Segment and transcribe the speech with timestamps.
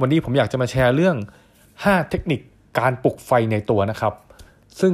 [0.00, 1.16] วันนี้ผมอยากจะมาแชร์เรื่อง
[1.62, 2.40] 5 เทคนิค
[2.78, 4.14] การปลุกไฟในตัวนะครับ
[4.80, 4.92] ซึ่ง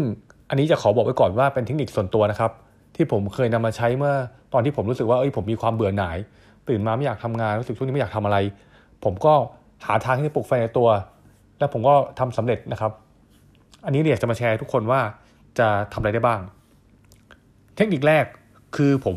[0.49, 2.53] อันนี้จะขอบอกไว้ก่อนว่าเป็นเทคนิคส่วนตัวนะครับ
[2.95, 4.15] ที่ผมเคยนำมาใช้เมื่อ
[4.53, 6.17] ตอนที่ผมรู้สึกว่าเอ้ยผมมีความเบื่อหน่าย
[6.69, 8.37] ตื่นมาไม่อยากทำงานรู้สึกช่วงนี้ไม่อยากทำอะไร
[9.05, 9.35] ผมก็
[9.87, 10.89] หาทางที่จะปลุกไฟในตัว
[11.59, 12.93] แล้วผมก็ทำสำเร็จนะครับ
[13.85, 15.01] อันนี้เนี่ยจะมาแชร์ทุกคนว่า
[15.59, 16.41] จะทำอะไรได้บ้าง
[17.77, 18.25] เทคนิคแรก
[18.77, 19.17] คือผม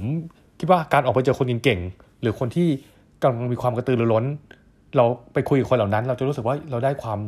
[0.60, 2.68] คิดว่าการออกไปเจอคนเก่งๆหรือคนที่
[3.22, 4.26] กำลังมีความกระตือรือร้น
[4.98, 7.20] เราไปคุยกับคนเหล่านั้น เราจะรู้สึกว่าเราได้ความ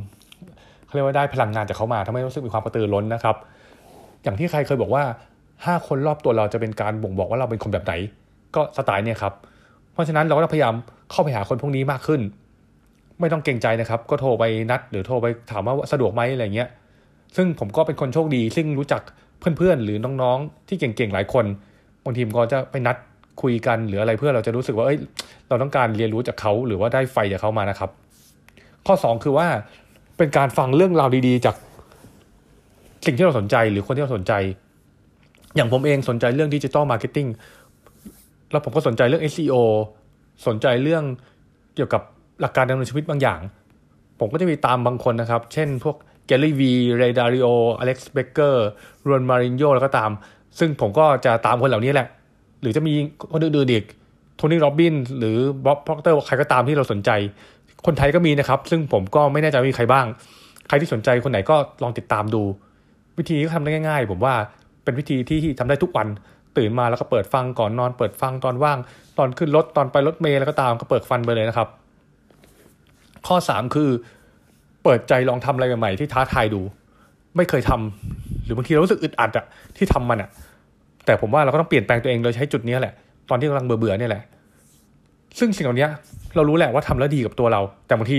[0.85, 3.35] เขาเรียกว่าได้พลังงานจากเขามาทำให้รู้สึกมีความกระตือร้นนะครับ
[4.23, 5.03] อย่างที่ใครเคยบอกว่า
[5.65, 7.93] ห้าคนรอบตัวเราจะเป็นการบ่งบอกว่าเราเป็นคนแบบไหน
[8.55, 9.33] ก็สไตล์เนี่ยครับ
[9.93, 10.73] เพราะฉะนั้นเราก็พยายาม
[11.11, 12.21] เข้าไปหาคนพวกนี้มากขึ้น
[13.19, 16.69] ไม่ต้องเกรงใจนะครับ ก็โทรไปนัด หรือโทรไปถามว่าสะดวกไหมอะไรเงี้ย
[17.35, 19.01] ซึ่งผมก็เป็นคนโชคดี ซึ่งรู้จัก
[19.39, 21.45] เพื่อนๆหรือน้องๆ ที่เก่งๆหลายคน
[22.03, 22.95] บางทีมันก็จะไปนัด
[23.41, 24.99] คุยกันหรืออะไรเพื่อเราจะรู้สึกว่าเอ้ย
[25.49, 27.89] เราต้องการเรียนรู้จากเขาหรือว่าได้ไฟจากเขามานะครับ
[28.87, 29.47] ข้อ 2 คือว่า
[30.17, 31.55] เป็นการฟังเรื่องราวดีๆ จาก
[33.05, 34.33] สิ่งที่เราสนใจหรือคนที่เราสนใจ
[35.55, 37.27] อย่างผมเองสนใจเรื่อง digital marketing
[38.51, 39.55] แล้วผมก็สนใจเรื่อง SEO
[40.47, 41.03] สนใจเรื่อง
[41.75, 42.01] เกี่ยวกับ
[42.41, 43.39] หลักการดำเนินชีวิตบางอย่าง
[44.19, 45.95] ผมก็จะมีตามบางคนนะครับ เช่นพวก
[46.25, 47.47] Gary Vee Ray Dalio
[47.79, 48.67] Alex Becker
[49.09, 50.11] รอนมารินโยแล้วก็ตาม
[50.59, 52.07] ซึ่งผมก็จะตามคนเหล่านี้แหละ
[52.63, 52.93] หรือจะมี
[53.33, 53.83] คนอื่นๆอีก
[54.37, 57.09] Tony Robbins หรือ Bob Proctor ใครก็ตามที่เราสนใจ
[57.85, 60.05] คนไทยก็มีนะครับ ซึ่งผมก็ไม่แน่ใจว่ามีใครบ้าง
[60.67, 62.43] ใครที่สนใจคนไหนก็ลองติดตามดู
[63.17, 64.33] วิธีก็ทำได้ง่าย ๆ ผมว่า
[64.83, 66.07] เป็นวิธีที่ทำได้ทุกวัน
[66.57, 68.77] ตื่นมาแล้วก็เปิดฟังก่อนนอน เปิดฟังตอนว่าง
[69.17, 71.67] ตอนขึ้นรถตอนไปรถเมล์แล้วก็ตามก็เปิดฟังไปเลยนะครับ
[73.27, 73.89] ข้อ 3 คือ
[74.83, 76.61] เปิดใจลองทำอะไรใหม่ๆที่ท้าทายดู
[77.37, 79.45] ไม่เคยทำหรือบางทีเรารู้สึกอึดอัดอะ
[79.77, 80.29] ที่ทำมันอะ
[81.05, 82.93] แต่ผมว่าเราก็ต้องเปลี่ยนแปลงตัวเองโดยใช้จุดนี้แหละ
[83.29, 84.23] ตอนที่กำลังเบื่อๆเนี่ยแหละ
[85.39, 85.87] ซึ่งสิ่งเหล่านี้
[86.35, 88.17] เรารู้แหละว่าทำแล้วดีกับตัวเรา แต่บางที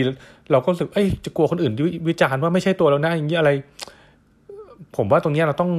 [0.52, 1.72] เราก็รู้สึกเอ้ยจะกลัวคนอื่น
[2.08, 3.50] วิจารณ์ว่าไม่ใช่ตัวเราหน้าอย่างนี้อะไร
[4.96, 5.70] ผมว่าตรงนี้เราต้อง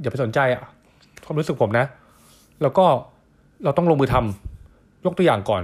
[0.00, 0.62] อย่าไปสนใจอะ
[1.24, 1.86] ความรู้สึกผมนะ
[2.62, 2.84] แล้วก็
[3.64, 5.62] เราต้องลงมือทำยกตัวอย่างก่อน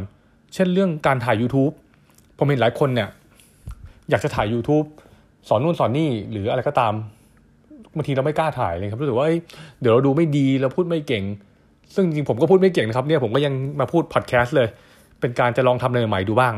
[0.54, 1.72] เช่นเรื่องการถ่าย YouTube
[2.38, 3.08] ผมเห็นหลายคนเนี่ย
[4.10, 4.86] อยากจะถ่าย YouTube
[5.48, 6.94] สอนนู่นสอนนี่หรืออะไรก็ตาม
[7.96, 9.26] บางทีเราไม่กล้าถ่ายเลยครับรู้สึกว่า
[9.80, 11.24] เดี๋ยวเราดูไม่ดีเราพูดไม่เก่ง
[11.94, 14.68] ซึ่งจริงผมก็พูดไม่เก่งนะครับเนี่ยผมก็ยังมาพูดพอดแคสต์เลย
[15.20, 16.54] เป็นการจะลองทำอะไรใหม่ดูบ้าง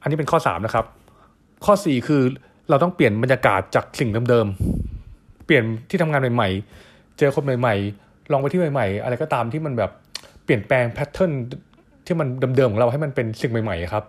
[0.00, 0.84] อันนี้เป็นข้อสามนะครับ
[1.64, 2.22] ข้อสี่คือ
[2.70, 9.90] เราต้องเปลี่ยนบรรยากาศจากสิ่งเดิมๆเปลี่ยนที่ทำงานใหม่ๆ เจอคนใหม่ๆ ลองไปที่ใหม่ๆ อะไรก็ตามที่มันแบบ
[10.44, 11.32] เปลี่ยนแปลงแพทเทิร์น
[12.06, 14.04] ที่มันเดิมๆของเราให้มันเป็นสิ่งใหม่ๆครับ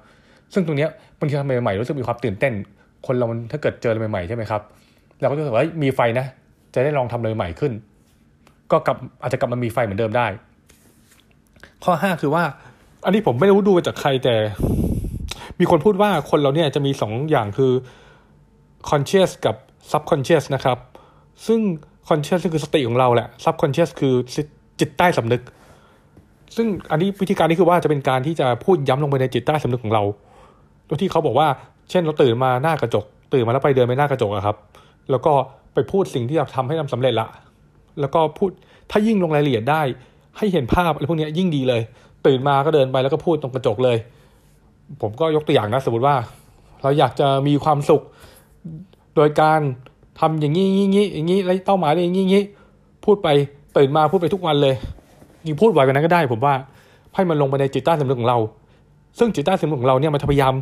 [0.53, 0.87] ซึ่งตรงนี้
[1.19, 2.53] บางทีทำใหม่ๆรู้สึกมีความตื่นเต้น
[3.05, 4.61] คนเราถ้าเกิดเจออะไรใหม่ๆใช่ไหมครับ
[5.21, 6.25] เราก็จะรู้สึกว่ามีไฟนะ
[6.73, 7.73] จะได้ลองทำอะไรใหม่ขึ้น
[8.71, 10.27] ก็กลับอาจจะกลับมามีไฟเหมือนเดิมได้
[11.83, 12.43] ข้อห้าคือว่า
[13.05, 14.35] อันนี้ผมไม่รู้ดูจากใครแต่
[15.59, 17.71] มีคนพูดว่าคนเราเนี่ยจะมีสองอย่างคือ
[18.89, 19.55] conscious กับ
[19.91, 20.77] subconscious นะครับ
[21.47, 21.59] ซึ่ง
[22.07, 24.13] conscious คือสติของเราแหละ subconscious คือ
[24.79, 25.41] จิตใต้สำนึก
[26.55, 30.03] ซึ่งอันนี้วิธีการนี้คือว่าจะเป็นการที่จะพูดย้ำลงไปในจิตใต้สำนึกของเรา
[30.85, 31.47] โดยที่เขาบอกว่า
[31.89, 34.55] เช่นเราตื่นมาหน้ากระจก ตื่นมาแล้วไปเดินไปหน้ากระจกอะครับ
[35.11, 35.33] แล้วก็
[35.73, 37.27] ไปพูดสิ่งที่เราทำให้ทำสำเร็จละ
[37.99, 38.49] แล้วก็พูด
[38.91, 39.81] ถ้ายิ่งลงรายละเอียดได้
[40.37, 41.81] ให้เห็นภาพอะไรพวกนี้ยิ่งดีเลย
[42.25, 43.97] ตื่นมาก็เดินไปแล้วก็พูดตรงกระจกเลย
[45.01, 46.15] ผมก็ยกตัวอย่างนะสมมติว่า
[46.81, 48.01] เราอยากจะมีความสุข
[49.15, 49.59] โดยการ
[50.19, 52.43] ทำอย่างนี้อย่างนี้อย่างนี้แล้วเป้าหมายอย่างนี้อย่างนี้
[53.05, 53.27] พูดไป
[53.77, 54.75] ตื่นมาพูดไปทุกวันเลย
[55.45, 56.53] ยิ่งพูดไวกว่านั้นก็ได้ ผมว่า
[57.15, 58.37] ให้มันลงไปในจิตใต้สำนึกของเรา
[59.19, 60.53] ซึ่งจิตใต้สำนึกของเราเนี่ยมันพยายาม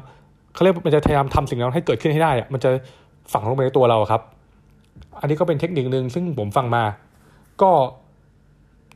[0.53, 2.69] เขาเรียกมันจะพยายามทำสิ่งนั้นให้เกิดขึ้นให้ได้อะมันจะ
[3.33, 4.21] ฝังลงไปในตัวเราครับ
[5.19, 6.83] อันนี้ก็เป็นเทคนิคหนึ่งซึ่งผมฟังมา
[7.61, 7.71] ก็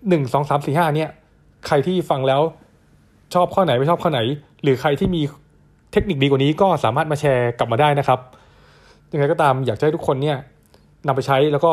[0.10, 1.10] หนึ่งสองสามสี่ห้าเนี่ย
[1.68, 2.42] ใครที่ฟังแล้ว
[3.34, 4.20] ชอบข้อไหนไม่ชอบข้อไหน
[4.64, 5.22] หรือใครที่มี
[5.92, 8.20] เทคนิคดีกว่านี้ก็สามารถมาแชร์กลับมาได้นะครับ
[9.12, 10.38] ยังไงก็ตามอยากให้ทุกคนเนี่ย
[11.08, 11.72] นำไปใช้แล้วก็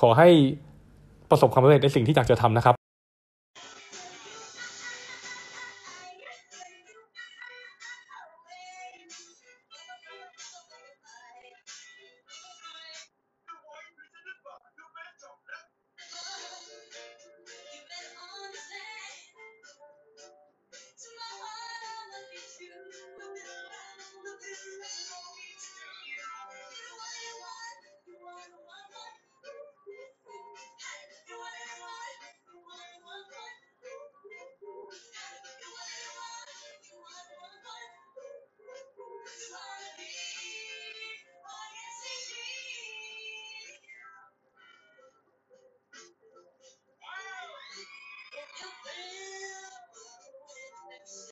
[0.00, 0.28] ขอให้
[1.30, 2.81] ประสบความสำเร็จในสิ่งที่อยากจะทำนะครับ